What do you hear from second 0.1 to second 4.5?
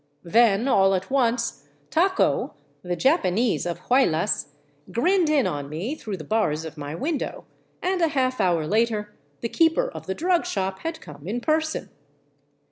Then all at once" Taco,'' the Japanese of Huaylas,